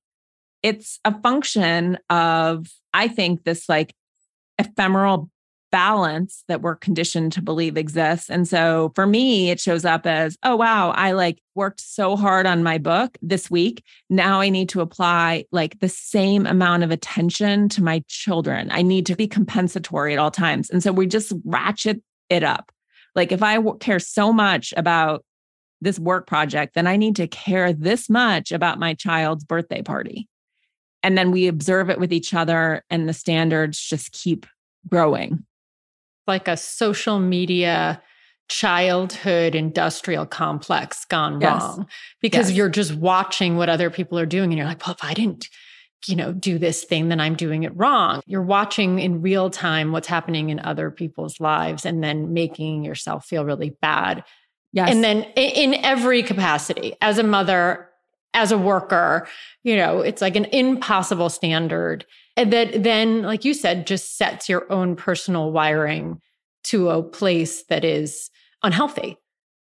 [0.64, 3.94] it's a function of, I think, this like
[4.58, 5.30] ephemeral
[5.72, 8.28] balance that we're conditioned to believe exists.
[8.28, 12.48] And so for me, it shows up as, oh, wow, I like worked so hard
[12.48, 13.84] on my book this week.
[14.10, 18.70] Now I need to apply like the same amount of attention to my children.
[18.72, 20.72] I need to be compensatory at all times.
[20.72, 22.72] And so we just ratchet it up.
[23.16, 25.24] Like if I care so much about
[25.82, 30.28] this work project, then I need to care this much about my child's birthday party.
[31.02, 34.46] And then we observe it with each other, and the standards just keep
[34.90, 35.46] growing.
[36.28, 38.02] Like a social media
[38.50, 41.62] childhood industrial complex gone yes.
[41.62, 41.88] wrong
[42.20, 42.58] because yes.
[42.58, 45.48] you're just watching what other people are doing and you're like, well, if I didn't
[46.08, 48.22] you know, do this thing, then I'm doing it wrong.
[48.26, 53.26] You're watching in real time what's happening in other people's lives and then making yourself
[53.26, 54.24] feel really bad.
[54.72, 54.90] Yes.
[54.92, 57.90] And then in every capacity, as a mother,
[58.34, 59.28] as a worker,
[59.64, 62.06] you know, it's like an impossible standard.
[62.38, 66.22] And that then, like you said, just sets your own personal wiring
[66.66, 68.30] to a place that is
[68.64, 69.18] unhealthy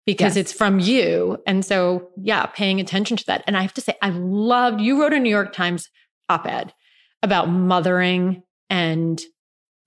[0.06, 0.46] because yes.
[0.46, 1.38] it's from you.
[1.46, 3.44] And so, yeah, paying attention to that.
[3.46, 5.90] And I have to say, I loved you wrote a New York Times
[6.30, 6.74] op ed
[7.22, 9.22] about mothering and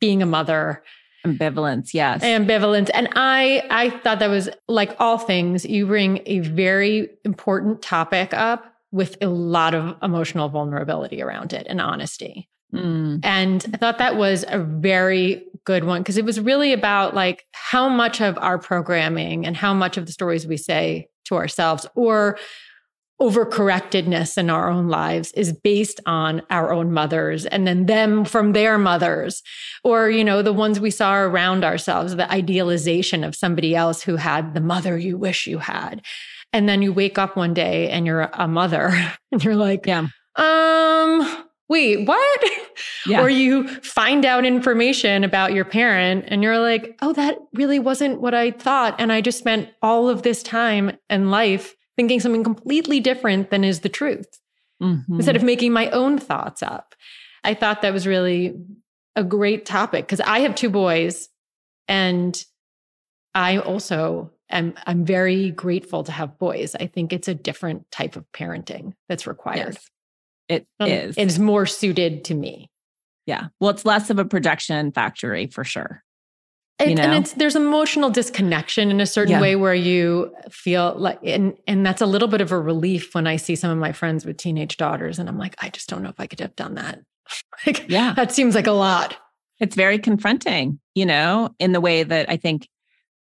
[0.00, 0.82] being a mother.
[1.26, 2.22] Ambivalence yes.
[2.22, 2.90] Ambivalence.
[2.94, 8.32] And i i thought that was like all things you bring a very important topic
[8.32, 12.48] up with a lot of emotional vulnerability around it and honesty.
[12.74, 13.20] Mm.
[13.22, 17.44] and i thought that was a very good one because it was really about like
[17.52, 21.86] how much of our programming and how much of the stories we say to ourselves
[21.94, 22.36] or
[23.20, 28.52] overcorrectedness in our own lives is based on our own mothers and then them from
[28.52, 29.42] their mothers.
[29.84, 34.16] Or you know the ones we saw around ourselves the idealization of somebody else who
[34.16, 36.02] had the mother you wish you had.
[36.52, 38.90] And then you wake up one day and you're a mother
[39.32, 40.08] and you're like yeah.
[40.36, 42.44] um wait what?
[43.06, 43.22] Yeah.
[43.22, 48.20] or you find out information about your parent and you're like oh that really wasn't
[48.20, 48.96] what i thought.
[48.98, 53.64] And i just spent all of this time and life thinking something completely different than
[53.64, 54.38] is the truth
[54.82, 55.14] mm-hmm.
[55.14, 56.94] instead of making my own thoughts up.
[57.44, 58.54] I thought that was really
[59.14, 61.28] a great topic because I have two boys
[61.88, 62.42] and
[63.34, 66.74] I also am I'm very grateful to have boys.
[66.74, 69.74] I think it's a different type of parenting that's required.
[69.74, 69.90] Yes,
[70.48, 71.14] it um, is.
[71.16, 72.70] It's more suited to me.
[73.26, 73.48] Yeah.
[73.60, 76.02] Well, it's less of a projection factory for sure.
[76.78, 77.04] It, you know?
[77.04, 79.40] And it's there's emotional disconnection in a certain yeah.
[79.40, 83.26] way where you feel like and and that's a little bit of a relief when
[83.26, 86.02] I see some of my friends with teenage daughters and I'm like, I just don't
[86.02, 87.00] know if I could have done that.
[87.66, 88.12] like, yeah.
[88.14, 89.16] That seems like a lot.
[89.58, 92.68] It's very confronting, you know, in the way that I think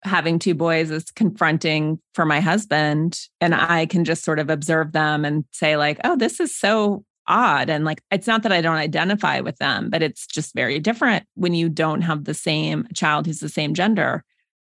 [0.04, 3.20] having two boys is confronting for my husband.
[3.40, 7.04] And I can just sort of observe them and say, like, oh, this is so
[7.28, 7.70] odd.
[7.70, 11.26] And like, it's not that I don't identify with them, but it's just very different
[11.36, 14.24] when you don't have the same child who's the same gender.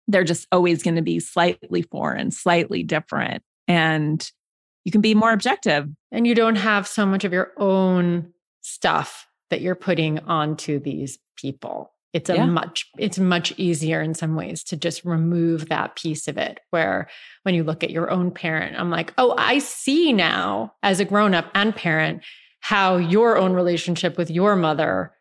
[0.07, 3.43] They're just always going to be slightly foreign, slightly different.
[3.67, 4.31] And
[4.85, 5.89] you can be more objective.
[6.11, 11.19] And you don't have so much of your own stuff that you're putting onto these
[11.37, 11.93] people.
[12.15, 12.47] It's a yeah.
[12.47, 17.09] much it's much easier in some ways to just remove that piece of it where
[17.43, 21.05] when you look at your own parent I'm like, "Oh, I see now as a
[21.05, 22.23] grown-up and parent
[22.61, 25.13] how your own relationship with your mother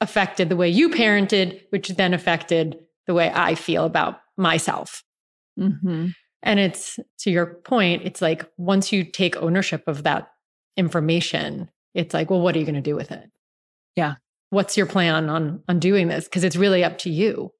[0.00, 5.02] affected the way you parented, which then affected the way I feel about myself.
[5.58, 6.08] Mm-hmm.
[6.42, 10.28] And it's to your point, it's like once you take ownership of that
[10.76, 13.30] information, it's like, well, what are you going to do with it?
[13.94, 14.14] Yeah.
[14.50, 16.24] What's your plan on on doing this?
[16.24, 17.52] Because it's really up to you.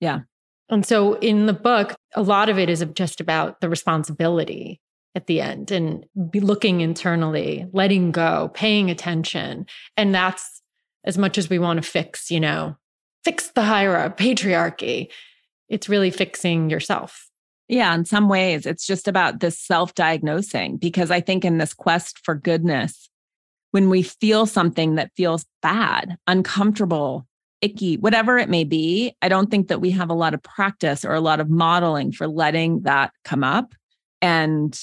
[0.00, 0.20] Yeah.
[0.68, 4.80] And so in the book, a lot of it is just about the responsibility
[5.14, 9.66] at the end and be looking internally, letting go, paying attention.
[9.96, 10.62] And that's
[11.04, 12.76] as much as we want to fix, you know,
[13.24, 15.08] fix the hierarchy, patriarchy.
[15.68, 17.28] It's really fixing yourself.
[17.68, 21.72] Yeah, in some ways, it's just about this self diagnosing because I think in this
[21.72, 23.08] quest for goodness,
[23.70, 27.26] when we feel something that feels bad, uncomfortable,
[27.62, 31.04] icky, whatever it may be, I don't think that we have a lot of practice
[31.04, 33.74] or a lot of modeling for letting that come up
[34.20, 34.78] and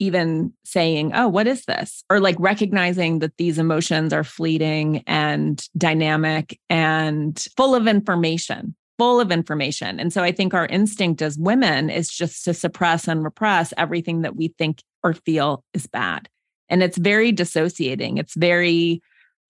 [0.00, 2.02] even saying, oh, what is this?
[2.10, 9.20] Or like recognizing that these emotions are fleeting and dynamic and full of information, full
[9.20, 10.00] of information.
[10.00, 14.22] And so I think our instinct as women is just to suppress and repress everything
[14.22, 16.28] that we think or feel is bad.
[16.70, 18.16] And it's very dissociating.
[18.16, 19.02] It's very,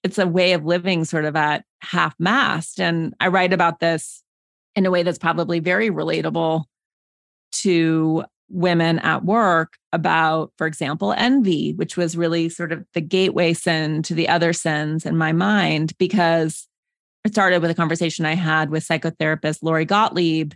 [0.02, 2.80] it's a way of living sort of at half mast.
[2.80, 4.22] And I write about this
[4.74, 6.64] in a way that's probably very relatable
[7.52, 13.52] to women at work about, for example, envy, which was really sort of the gateway
[13.52, 16.66] sin to the other sins in my mind, because
[17.24, 20.52] it started with a conversation I had with psychotherapist Lori Gottlieb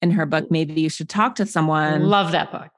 [0.00, 2.04] in her book, Maybe You Should Talk to Someone.
[2.04, 2.68] Love that book.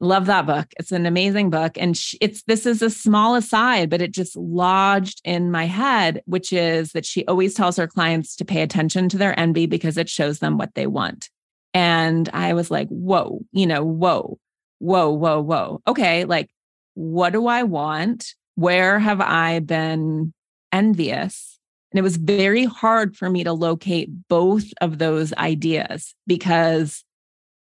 [0.00, 0.66] Love that book.
[0.78, 1.76] It's an amazing book.
[1.76, 6.22] And she, it's this is a small aside, but it just lodged in my head,
[6.24, 9.96] which is that she always tells her clients to pay attention to their envy because
[9.96, 11.28] it shows them what they want.
[11.74, 14.38] And I was like, whoa, you know, whoa,
[14.78, 15.82] whoa, whoa, whoa.
[15.86, 16.50] Okay, like,
[16.94, 18.34] what do I want?
[18.54, 20.32] Where have I been
[20.72, 21.58] envious?
[21.92, 27.04] And it was very hard for me to locate both of those ideas because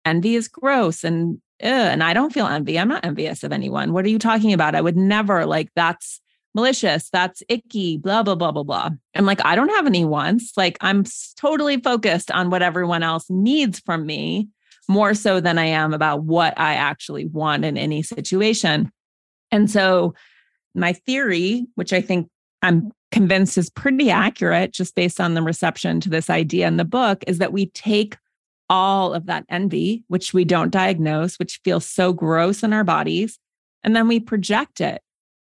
[0.04, 2.76] envy is gross and and I don't feel envy.
[2.76, 3.92] I'm not envious of anyone.
[3.92, 4.74] What are you talking about?
[4.74, 6.20] I would never like that's
[6.54, 8.90] malicious, that's icky, blah, blah, blah, blah, blah.
[9.14, 10.52] I'm like, I don't have any wants.
[10.56, 11.04] Like, I'm
[11.36, 14.48] totally focused on what everyone else needs from me
[14.88, 18.90] more so than I am about what I actually want in any situation.
[19.50, 20.14] And so,
[20.74, 22.28] my theory, which I think
[22.62, 26.84] I'm convinced is pretty accurate just based on the reception to this idea in the
[26.84, 28.16] book, is that we take
[28.70, 33.38] all of that envy, which we don't diagnose, which feels so gross in our bodies,
[33.84, 35.02] and then we project it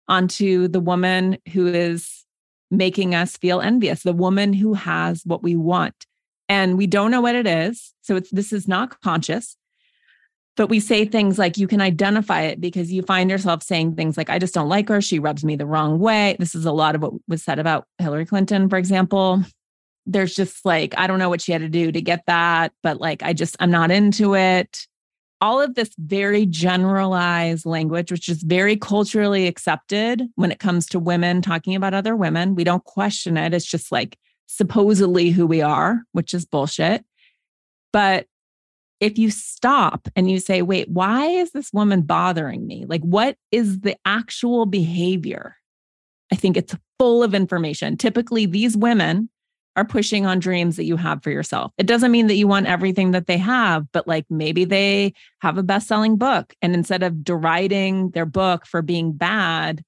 [0.09, 2.25] onto the woman who is
[2.71, 6.05] making us feel envious, the woman who has what we want.
[6.49, 7.93] And we don't know what it is.
[8.01, 9.55] So this is not conscious.
[10.57, 14.17] But we say things like you can identify it because you find yourself saying things
[14.17, 14.99] like, I just don't like her.
[14.99, 16.35] She rubs me the wrong way.
[16.37, 19.41] This is a lot of what was said about Hillary Clinton, for example.
[20.05, 22.99] There's just like, I don't know what she had to do to get that, but
[22.99, 24.85] like, I just, I'm not into it
[25.41, 30.99] all of this very generalized language, which is very culturally accepted when it comes to
[30.99, 32.55] women talking about other women.
[32.55, 33.53] We don't question it.
[33.53, 34.17] It's just like
[34.47, 37.05] supposedly who we are, which is bullshit.
[37.93, 38.27] But
[38.99, 42.85] if you stop and you say, wait, why is this woman bothering me?
[42.87, 45.55] Like, what is the actual behavior?
[46.31, 47.95] I think it's full of information.
[47.95, 49.29] Typically, these women
[49.79, 51.71] are pushing on dreams that you have for yourself.
[51.77, 55.57] It doesn't mean that you want everything that they have, but like maybe they have
[55.57, 56.53] a best selling book.
[56.61, 59.83] And instead of deriding their book for being bad,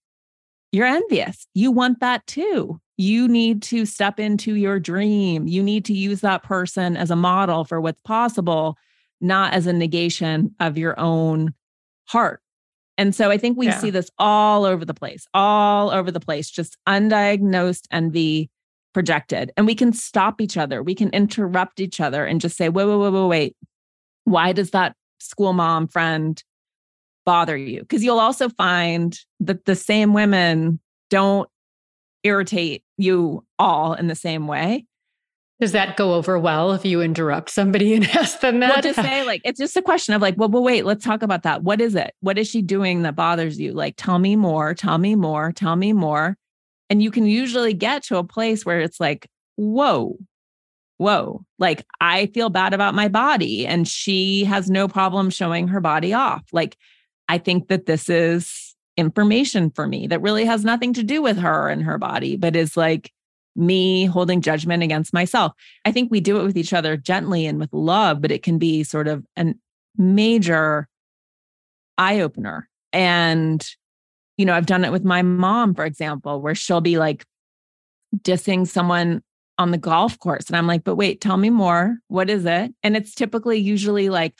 [0.71, 1.45] you're envious.
[1.53, 2.79] You want that too.
[2.95, 5.47] You need to step into your dream.
[5.47, 8.77] You need to use that person as a model for what's possible,
[9.19, 11.53] not as a negation of your own
[12.07, 12.41] heart.
[12.97, 13.79] And so I think we yeah.
[13.79, 18.49] see this all over the place, all over the place, just undiagnosed envy
[18.93, 20.83] projected and we can stop each other.
[20.83, 23.55] We can interrupt each other and just say, wait, wait, wait, wait, wait.
[24.25, 26.41] Why does that school mom friend
[27.25, 27.81] bother you?
[27.81, 30.79] Because you'll also find that the same women
[31.09, 31.49] don't
[32.23, 34.85] irritate you all in the same way.
[35.59, 38.81] Does that go over well if you interrupt somebody and ask them that?
[38.81, 39.23] To say?
[39.23, 41.63] Like, it's just a question of like, well, but wait, let's talk about that.
[41.63, 42.13] What is it?
[42.21, 43.73] What is she doing that bothers you?
[43.73, 46.35] Like, tell me more, tell me more, tell me more.
[46.91, 50.17] And you can usually get to a place where it's like, whoa,
[50.97, 53.65] whoa, like I feel bad about my body.
[53.65, 56.43] And she has no problem showing her body off.
[56.51, 56.75] Like,
[57.29, 61.37] I think that this is information for me that really has nothing to do with
[61.37, 63.09] her and her body, but is like
[63.55, 65.53] me holding judgment against myself.
[65.85, 68.57] I think we do it with each other gently and with love, but it can
[68.57, 69.53] be sort of a
[69.97, 70.89] major
[71.97, 72.67] eye opener.
[72.91, 73.65] And
[74.41, 77.23] you know, I've done it with my mom, for example, where she'll be like
[78.23, 79.21] dissing someone
[79.59, 80.47] on the golf course.
[80.47, 81.99] And I'm like, but wait, tell me more.
[82.07, 82.73] What is it?
[82.81, 84.33] And it's typically usually like,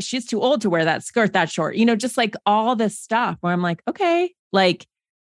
[0.00, 2.98] she's too old to wear that skirt that short, you know, just like all this
[3.00, 4.86] stuff where I'm like, okay, like,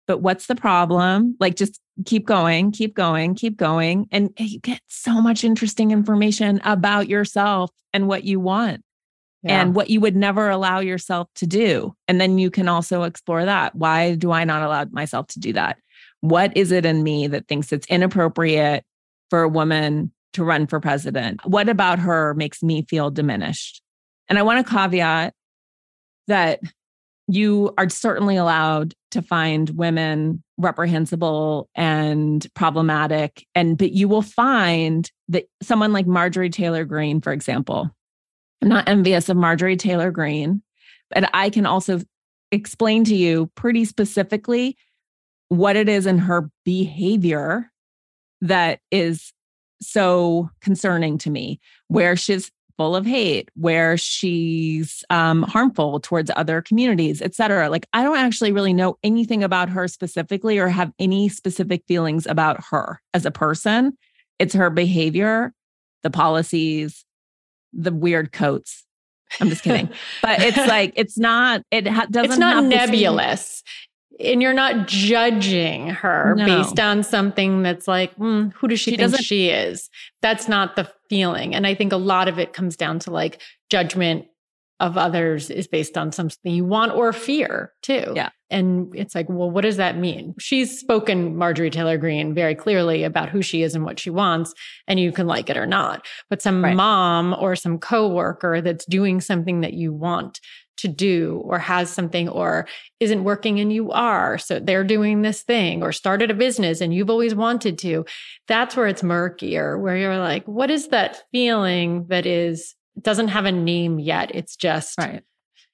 [0.07, 1.37] but what's the problem?
[1.41, 4.07] Like, just keep going, keep going, keep going.
[4.13, 8.85] And you get so much interesting information about yourself and what you want
[9.51, 11.95] and what you would never allow yourself to do.
[12.09, 13.75] And then you can also explore that.
[13.75, 15.79] Why do I not allow myself to do that?
[16.21, 18.85] What is it in me that thinks it's inappropriate
[19.31, 21.41] for a woman to run for president?
[21.45, 23.83] What about her makes me feel diminished?
[24.29, 25.35] And I want to caveat
[26.27, 26.61] that
[27.27, 35.11] you are certainly allowed to find women reprehensible and problematic and but you will find
[35.29, 37.94] that someone like Marjorie Taylor Greene for example
[38.65, 40.63] I'm not envious of Marjorie Taylor Greene,
[41.11, 42.01] but I can also
[42.51, 44.79] explain to you pretty specifically
[45.51, 47.71] what it is in her behavior
[48.41, 49.35] that is
[49.83, 56.63] so concerning to me, where she's full of hate, where she's um, harmful towards other
[56.63, 57.69] communities, et cetera.
[57.69, 62.27] Like, I don't actually really know anything about her specifically or have any specific feelings
[62.27, 63.99] about her as a person.
[64.39, 65.53] It's her behavior,
[66.03, 67.05] the policies,
[67.77, 68.85] the weird coats.
[69.41, 69.89] I'm just kidding.
[70.23, 73.63] but it's like it's not it ha- doesn't It's not nebulous.
[74.21, 76.45] And you're not judging her no.
[76.47, 79.91] based on something that's like, mm, who does she, she think she is?
[80.23, 81.53] That's not the feeling.
[81.53, 84.27] And I think a lot of it comes down to like judgment
[84.81, 88.13] of others is based on something you want or fear too.
[88.15, 88.31] Yeah.
[88.51, 90.35] And it's like, well, what does that mean?
[90.39, 94.55] She's spoken Marjorie Taylor Greene very clearly about who she is and what she wants,
[94.87, 96.07] and you can like it or not.
[96.29, 96.77] But some right.
[96.77, 100.41] mom or some coworker that's doing something that you want
[100.77, 102.67] to do or has something or
[103.01, 104.39] isn't working and you are.
[104.39, 108.05] So they're doing this thing or started a business and you've always wanted to.
[108.49, 113.45] That's where it's murkier, where you're like, what is that feeling that is doesn't have
[113.45, 114.35] a name yet.
[114.35, 115.23] It's just right.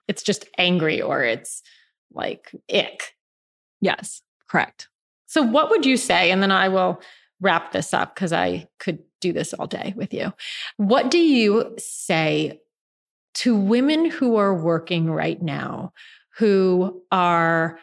[0.08, 1.62] it's just angry or it's
[2.12, 3.14] like ick.
[3.80, 4.88] Yes, correct.
[5.26, 6.30] So what would you say?
[6.30, 7.00] And then I will
[7.40, 10.32] wrap this up because I could do this all day with you.
[10.76, 12.60] What do you say
[13.34, 15.92] to women who are working right now
[16.36, 17.78] who are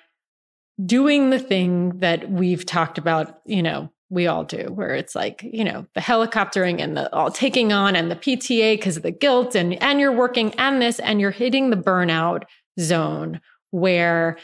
[0.84, 5.42] doing the thing that we've talked about, you know, we all do, where it's like,
[5.44, 9.12] you know, the helicoptering and the all taking on and the PTA because of the
[9.12, 12.44] guilt and and you're working and this and you're hitting the burnout
[12.80, 13.42] zone
[13.72, 14.38] where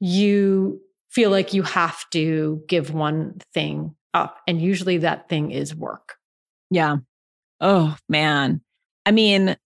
[0.00, 4.38] you feel like you have to give one thing up.
[4.46, 6.16] And usually that thing is work.
[6.70, 6.98] Yeah.
[7.60, 8.62] Oh man.
[9.04, 9.56] I mean,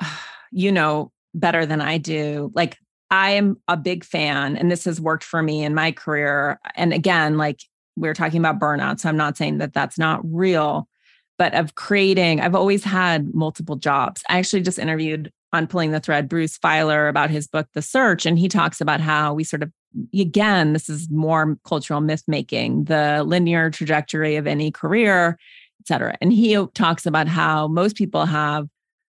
[0.52, 2.50] you know better than I do.
[2.54, 2.76] Like
[3.10, 6.60] I am a big fan, and this has worked for me in my career.
[6.76, 7.60] And again, like
[8.00, 8.98] we are talking about burnout.
[8.98, 10.88] So I'm not saying that that's not real,
[11.38, 14.22] but of creating, I've always had multiple jobs.
[14.28, 18.24] I actually just interviewed on Pulling the Thread Bruce Feiler about his book, The Search.
[18.24, 19.72] And he talks about how we sort of,
[20.14, 25.38] again, this is more cultural myth making, the linear trajectory of any career,
[25.80, 26.16] et cetera.
[26.20, 28.68] And he talks about how most people have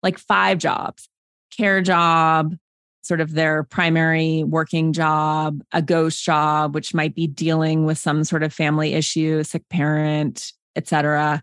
[0.03, 1.09] like five jobs
[1.55, 2.57] care job,
[3.03, 8.25] sort of their primary working job, a ghost job, which might be dealing with some
[8.25, 11.43] sort of family issue, sick parent, etc.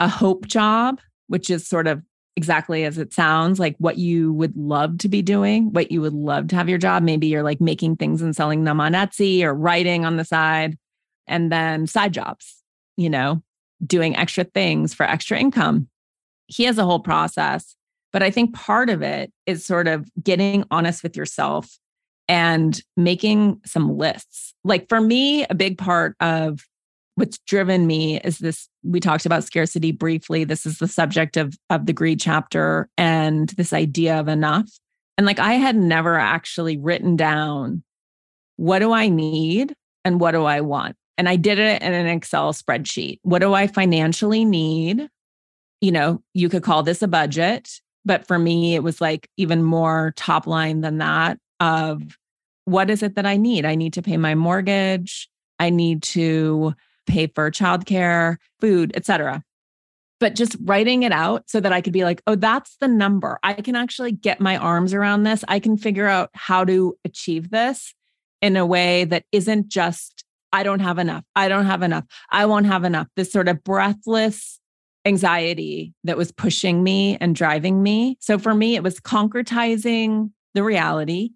[0.00, 2.02] A hope job, which is sort of
[2.34, 6.14] exactly as it sounds like what you would love to be doing, what you would
[6.14, 7.02] love to have your job.
[7.02, 10.76] Maybe you're like making things and selling them on Etsy or writing on the side.
[11.28, 12.62] And then side jobs,
[12.96, 13.42] you know,
[13.86, 15.88] doing extra things for extra income.
[16.46, 17.76] He has a whole process
[18.12, 21.78] but I think part of it is sort of getting honest with yourself
[22.28, 24.54] and making some lists.
[24.64, 26.60] Like for me, a big part of
[27.14, 30.44] what's driven me is this we talked about scarcity briefly.
[30.44, 34.70] This is the subject of of the greed chapter and this idea of enough.
[35.18, 37.82] And like i had never actually written down
[38.56, 40.96] what do i need and what do i want?
[41.18, 43.18] And i did it in an excel spreadsheet.
[43.22, 45.08] What do i financially need?
[45.80, 47.68] You know you could call this a budget
[48.04, 52.18] but for me, it was like even more top line than that of
[52.64, 53.64] what is it that I need?
[53.64, 55.28] I need to pay my mortgage.
[55.58, 56.74] I need to
[57.06, 59.42] pay for childcare, food, etc.
[60.20, 63.38] But just writing it out so that I could be like, oh, that's the number.
[63.42, 65.44] I can actually get my arms around this.
[65.48, 67.94] I can figure out how to achieve this
[68.40, 71.24] in a way that isn't just, I don't have enough.
[71.34, 72.04] I don't have enough.
[72.30, 73.08] I won't have enough.
[73.16, 74.60] This sort of breathless
[75.04, 78.16] anxiety that was pushing me and driving me.
[78.20, 81.30] So for me, it was concretizing the reality.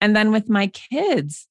[0.00, 1.46] And then with my kids,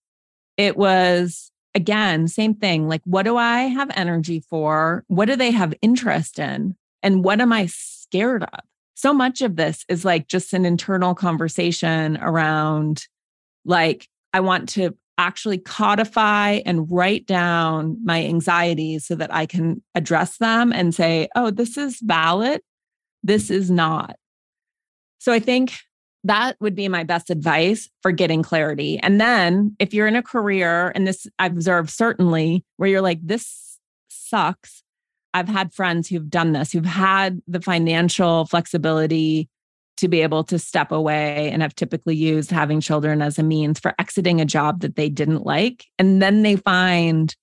[0.57, 2.87] it was again, same thing.
[2.87, 5.03] Like, what do I have energy for?
[5.07, 6.75] What do they have interest in?
[7.03, 8.59] And what am I scared of?
[8.95, 13.07] So much of this is like just an internal conversation around,
[13.63, 19.83] like, I want to actually codify and write down my anxieties so that I can
[19.93, 22.61] address them and say, oh, this is valid.
[23.21, 24.15] This is not.
[25.19, 25.73] So I think
[26.23, 28.97] that would be my best advice for getting clarity.
[28.99, 33.19] And then if you're in a career, and this I've observed certainly where you're like,
[33.21, 34.83] this sucks.
[35.33, 39.49] I've had friends who've done this, who've had the financial flexibility
[39.99, 43.79] to be able to step away and have typically used having children as a means
[43.79, 45.85] for exiting a job that they didn't like.
[45.97, 47.35] And then they find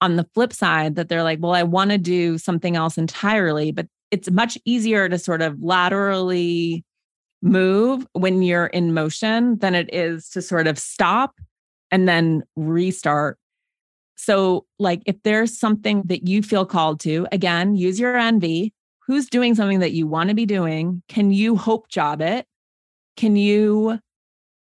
[0.00, 3.72] on the flip side that they're like, well, I want to do something else entirely,
[3.72, 6.84] but it's much easier to sort of laterally
[7.42, 11.34] move when you're in motion than it is to sort of stop
[11.90, 13.38] and then restart.
[14.16, 18.72] So, like, if there's something that you feel called to, again, use your envy
[19.08, 21.02] who's doing something that you want to be doing?
[21.08, 22.46] Can you hope job it?
[23.16, 23.98] Can you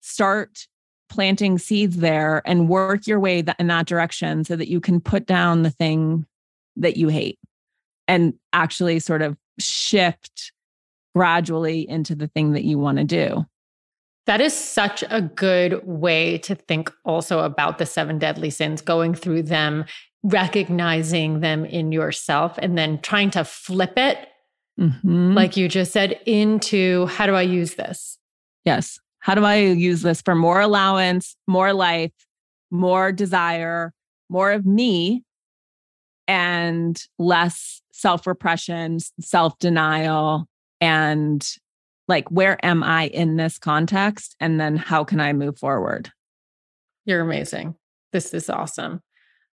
[0.03, 0.67] start
[1.09, 5.25] planting seeds there and work your way in that direction so that you can put
[5.27, 6.27] down the thing
[6.77, 7.39] that you hate
[8.09, 10.53] and actually sort of shift
[11.15, 13.47] gradually into the thing that you want to do?
[14.27, 19.15] That is such a good way to think also about the seven deadly sins, going
[19.15, 19.85] through them
[20.25, 24.27] recognizing them in yourself and then trying to flip it,
[24.81, 25.35] mm-hmm.
[25.35, 28.19] like you just said, into how do I use this?
[28.65, 28.99] Yes.
[29.21, 32.13] How do I use this for more allowance, more life,
[32.71, 33.93] more desire,
[34.29, 35.23] more of me,
[36.27, 40.47] and less self repression, self denial,
[40.81, 41.47] and
[42.09, 44.37] like, where am I in this context?
[44.41, 46.13] And then how can I move forward?
[47.07, 47.77] You're amazing.
[48.13, 49.01] This is awesome.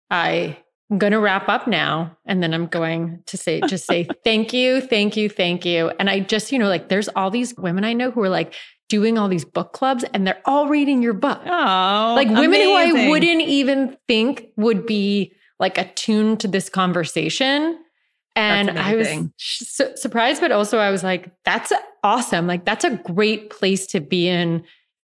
[0.09, 0.57] I
[0.91, 4.53] am going to wrap up now and then I'm going to say just say thank
[4.53, 5.91] you, thank you, thank you.
[5.99, 8.53] And I just, you know, like there's all these women I know who are like
[8.89, 11.39] doing all these book clubs and they're all reading your book.
[11.45, 12.95] Oh, like women amazing.
[12.95, 17.77] who I wouldn't even think would be like attuned to this conversation.
[18.35, 19.07] And I was
[19.37, 22.47] su- surprised, but also I was like, that's awesome.
[22.47, 24.63] Like, that's a great place to be in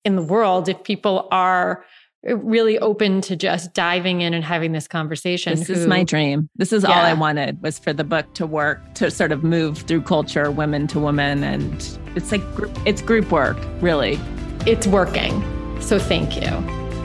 [0.04, 1.84] in the world if people are
[2.26, 5.58] really open to just diving in and having this conversation.
[5.58, 6.50] This who, is my dream.
[6.56, 6.90] This is yeah.
[6.90, 10.50] all I wanted was for the book to work to sort of move through culture,
[10.52, 11.74] women to women, and
[12.16, 12.42] it's like
[12.86, 14.20] it's group work, really.
[14.66, 15.44] It's working.
[15.82, 16.50] So thank you.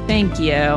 [0.07, 0.77] Thank you.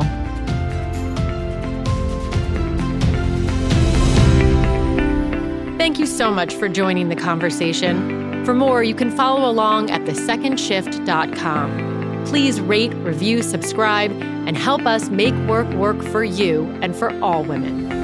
[5.78, 8.46] Thank you so much for joining the conversation.
[8.46, 11.93] For more, you can follow along at thesecondshift.com.
[12.26, 17.44] Please rate, review, subscribe, and help us make work work for you and for all
[17.44, 18.03] women.